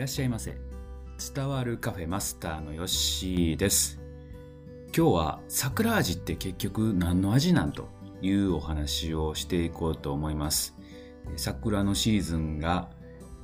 [0.00, 0.56] らっしゃいませ。
[1.34, 4.00] 伝わるカフェマスターのヨッシーです。
[4.96, 7.90] 今日は桜味って結局何の味なんと
[8.22, 10.74] いうお話をしていこうと思います。
[11.36, 12.88] 桜のシーズンが、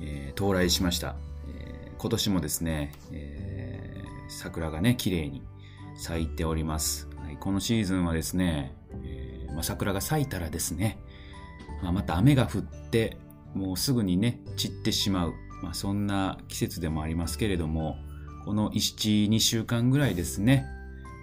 [0.01, 1.15] えー、到来しました、
[1.47, 5.43] えー、今年もですね、えー、桜がね綺麗に
[5.95, 10.97] 咲いております、はい、このシーズンはですね、えまあ、桜が咲いたらですね、
[11.83, 13.17] まあ、また雨が降って
[13.53, 15.35] もうすぐにね散ってしまう。
[15.61, 17.97] まあ、そんな季節でもありますけれども、
[18.45, 20.65] この1、2週間ぐらいですね、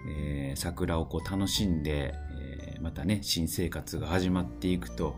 [0.08, 5.16] えー、桜をこう楽しんで、えー、またね、新生活が始まっていくと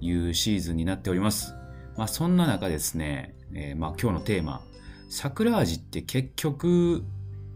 [0.00, 1.54] いうシーズンになっております。
[1.96, 4.62] まあ、そんな中ですね、えー、まあ、今日のテーマ、
[5.08, 7.04] 桜味って結局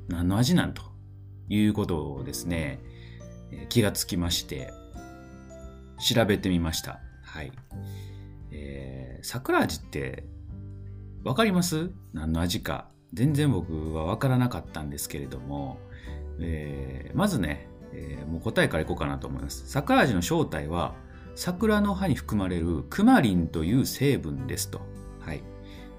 [0.08, 0.82] 何の味なんと
[1.48, 2.80] いうことをですね、
[3.68, 4.72] 気がつきまして、
[5.98, 7.00] 調べてみました。
[7.22, 7.52] はい。
[8.52, 10.24] えー、桜味って
[11.24, 11.90] わかります？
[12.12, 12.88] 何の味か。
[13.12, 15.78] 全然僕はわからなかったんですけれども、
[16.40, 19.68] えー、まずね、えー、もう答えからいこうかなと思います。
[19.68, 20.94] 桜味の正体は、
[21.34, 24.80] 桜の葉に含まれるクマリンという成分ですと。
[25.20, 25.42] はい。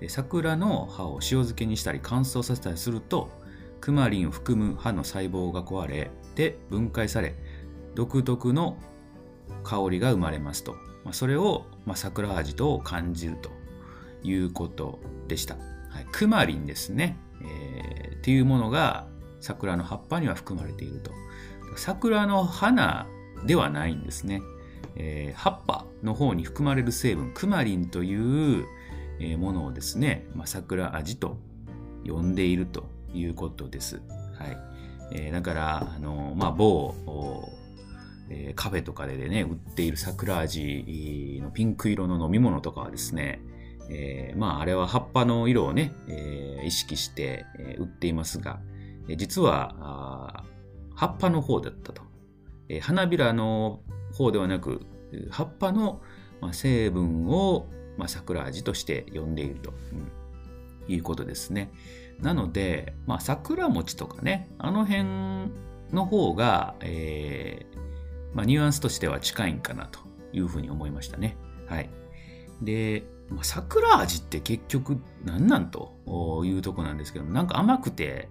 [0.08, 3.30] 桜の葉を塩漬けにしたり乾燥させたりすると、
[3.81, 7.36] クマリンを含む葉の細胞が壊れて分解され、
[7.95, 8.78] 独特の
[9.64, 10.73] 香りが生まれますと。
[11.03, 13.50] まあ、それを、まあ、桜味と感じると
[14.23, 15.56] いうことでした。
[15.89, 19.08] はい、クマリンですね、えー、っていうものが
[19.39, 21.12] 桜の葉っぱには含まれていると。
[21.75, 23.08] 桜の花
[23.45, 24.42] ではないんですね。
[24.95, 28.66] えー、葉っぱの方に含まれる成分、クマリンという
[29.38, 31.38] ものをですね、まあ、桜味と
[32.06, 34.02] 呼んでいるということです。
[34.38, 34.58] はい。
[35.12, 36.94] えー、だから、あの、まあ、某、
[38.30, 43.42] えー、カフェとかでね、売っている桜味のピンク色の飲み物とかはですね、
[43.90, 48.59] えー、まあ、あれは葉っぱの色をね、えー、意識して、えー、売っていますが、
[49.08, 50.46] え実は
[50.96, 52.03] 葉っぱの方だったと、
[52.68, 53.81] え花びらの
[54.13, 54.86] 方ではなく、
[55.31, 56.02] 葉っぱの、
[56.41, 59.74] まあ、成分を、まあ、桜味として呼んでいると、
[60.88, 61.72] うん、いうことですね。
[62.19, 65.06] なので、まあ、桜餅とかね、あの辺
[65.92, 67.80] の方が、えー
[68.34, 70.00] まあ、ニュアンスとしては近いんかなと
[70.34, 71.38] いうふうに思いましたね。
[71.68, 71.90] はい。
[72.62, 75.94] で、まあ、桜味って結局何なんと
[76.45, 78.29] いうとこなんですけどなんか甘くて、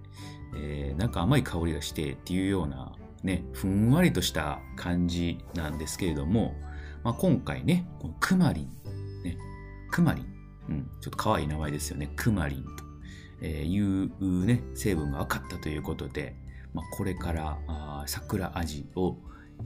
[0.57, 2.93] えー、なんか甘い香りがしてっていうような
[3.23, 6.55] ね、ふんわりとした感じなんですけれども、
[7.03, 9.37] まあ、今回ね、このクマリン、ね、
[9.91, 10.27] クマリン、
[10.69, 12.65] うん、ちょっと可愛い名前ですよね、クマリン
[13.41, 16.37] というね、成分が分かったということで、
[16.75, 19.17] まあ、これからあ桜味を、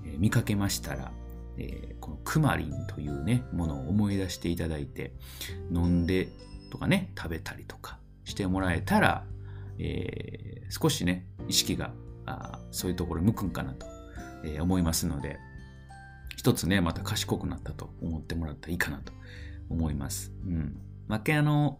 [0.04, 1.12] えー、見かけましたら、
[1.58, 2.81] えー、このクマリン
[3.20, 5.12] うね、ものを思い出していただいて、
[5.72, 6.28] 飲んで
[6.70, 9.24] とかね、食べたりとかしてもらえたら、
[9.78, 11.92] えー、少しね、意識が
[12.26, 13.86] あそういうところに向くんかなと、
[14.44, 15.38] えー、思いますので、
[16.36, 19.12] 一つね、また賢くなったと思ってもらったらいいかなと
[19.70, 20.32] 思います。
[20.46, 20.80] うん。
[21.06, 21.78] まけあの、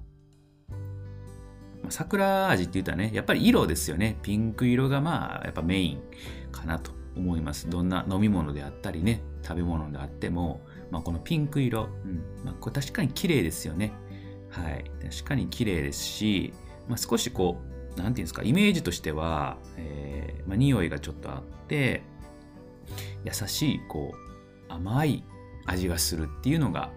[1.89, 4.19] 桜味って言ったらね、やっぱり色ですよね。
[4.23, 6.01] ピンク色がまあ、やっぱメイン
[6.53, 7.69] かなと思います。
[7.69, 10.61] どんな飲み物であったりね、食べ物であっても、
[10.93, 13.95] まあ、このピンク色、うんまあ、これ確かに綺麗ですよね。
[14.51, 14.85] はい。
[15.11, 16.53] 確かに綺麗ですし、
[16.87, 17.63] まあ、少しこ
[17.97, 22.03] う、なんていうんですか、イメージとしては、えーまあ、匂いがちょっとあって、
[23.25, 25.25] 優しい、こう、甘い
[25.65, 26.93] 味がするっていうのが、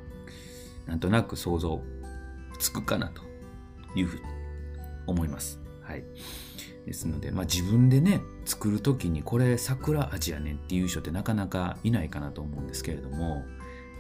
[0.88, 1.82] なんとなく想像
[2.60, 3.22] つくかなと
[3.96, 4.24] いうふうに
[5.08, 5.62] 思います。
[5.82, 6.04] はい。
[6.86, 13.44] ですので、まあ、自分でね作る時にこれ桜味やねんっていう人ってなかなかいないかなと思うんですけれども、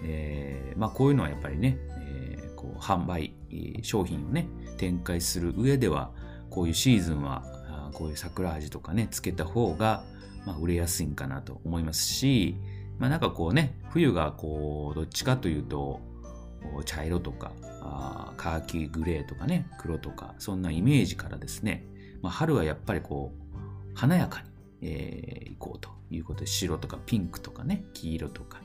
[0.03, 3.33] えーまあ、こういうのはやっぱりね、えー、こう販売
[3.81, 4.47] 商品をね
[4.78, 6.11] 展開する上では
[6.50, 7.44] こういうシーズンは
[7.94, 10.03] こういう桜味とかねつけた方が、
[10.45, 12.57] まあ、売れやすいんかなと思いますし、
[13.00, 16.01] まあ、なんかこうね冬がこうどっちかというと
[16.86, 17.51] 茶色とか
[17.81, 21.86] あカーキグレーとかね黒とかそんなイメージからですね
[22.25, 23.57] まあ、春はやっぱりこう、
[23.94, 24.47] 華やかに、
[24.81, 28.63] えー、行こうということで、白とかピンクとかね、黄色とか、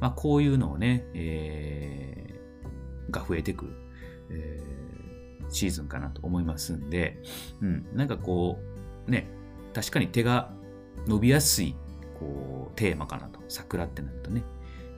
[0.00, 3.66] まあ、こういうのをね、えー、が増えてく、
[4.30, 7.18] えー、シーズンかなと思いますんで、
[7.60, 8.58] うん、なんかこ
[9.06, 9.28] う、ね、
[9.74, 10.52] 確かに手が
[11.06, 11.74] 伸びやすい、
[12.18, 13.40] こう、テーマかなと。
[13.48, 14.42] 桜ってなるとね。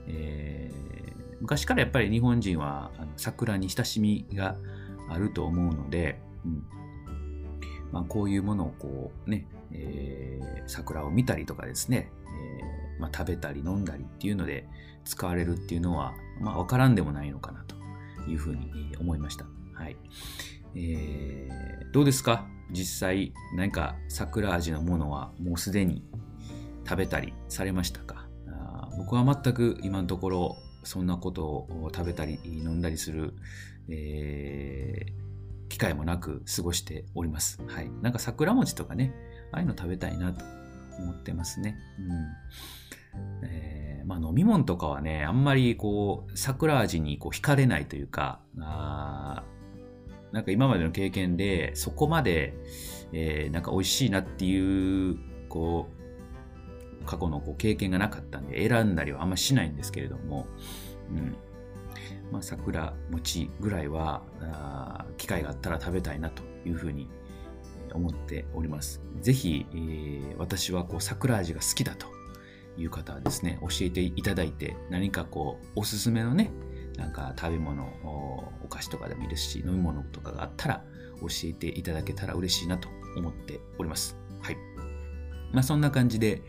[0.06, 4.56] えー、昔からやっぱり日本人は桜に親しみが
[5.08, 6.66] あると思うので、うん、
[7.90, 12.10] まあ、こういうものをこうね、えー、桜を見たりとかですね、
[12.98, 14.66] まあ、食べたり飲んだりっていうので
[15.04, 17.76] 使われるっていうのは、まあ、わからんでもないのかなと
[18.28, 19.46] いうふうに思いました。
[19.74, 19.96] はい。
[20.74, 22.46] えー、どうですか？
[22.70, 26.02] 実際何か桜味のものはもうすでに
[26.84, 28.26] 食べたりされましたか？
[28.96, 33.34] 僕は全く今のところそんなことを食べたり飲んだりする、
[33.88, 37.60] えー、機会もなく過ごしております。
[37.66, 37.90] はい。
[38.02, 39.12] なんか桜餅とかね、
[39.52, 40.44] ああいうの食べたいなと
[40.98, 41.76] 思ってますね。
[41.98, 43.48] うん。
[43.48, 49.44] えー、まあ飲み物とかはね、あんまりこう、桜味にこう惹かれないというか、あ
[50.32, 52.54] なんか今までの経験でそこまで、
[53.12, 55.16] えー、なんか美味しいなっていう、
[55.48, 56.04] こう、
[57.04, 60.46] 過去のこう経験がなかったんで選んだりはあんましないんですけれども、
[61.10, 61.36] うん
[62.32, 67.08] まあ、桜餅ぐらいはあ機会があったら食べたいなというふうに
[67.94, 69.00] 思っております。
[69.20, 72.06] ぜひ、えー、私はこう桜味が好きだと
[72.76, 76.50] いう方はですね、教えていただいて何かこうおすすめのね、
[76.96, 77.84] なんか食べ物、
[78.64, 80.84] お菓子とかでもいいですし、飲み物とかがあったら
[81.20, 84.16] 教えていただけたら嬉しいなと思っております。
[84.40, 84.56] はい。
[85.52, 86.42] まあそんな感じで、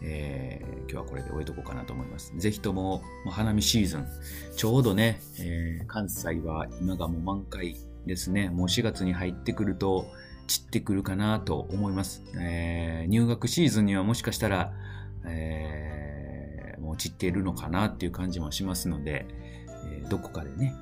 [0.00, 2.32] えー、今日はこれで終えとこうかなと思います。
[2.36, 4.06] ぜひとも、花見シーズン、
[4.56, 7.76] ちょうどね、えー、関西は今がもう満開
[8.06, 8.48] ですね。
[8.50, 10.06] もう4月に入ってくると
[10.46, 12.22] 散ってくるかなと思います。
[12.38, 14.72] えー、入学シーズンにはもしかしたら、
[15.24, 19.26] えー、もう散っているのかなっていう感じもしますので、
[19.86, 20.74] えー、どこかでね、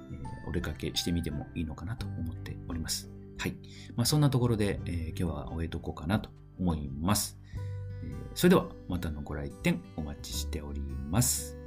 [0.48, 3.10] お出かけしてみてもいいのかなと思っております。
[3.38, 3.56] はい。
[3.96, 7.38] まあ、そんなところで、え、今日は終えとこうかなと思います。
[8.34, 10.80] それではまたのご来店お待ちしており
[11.10, 11.59] ます。